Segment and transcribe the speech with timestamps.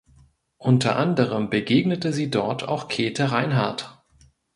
[0.57, 4.01] Unter anderem begegnete sie dort auch Käthe Reinhardt.